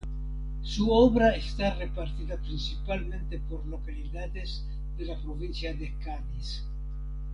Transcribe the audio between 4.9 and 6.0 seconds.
de la provincia de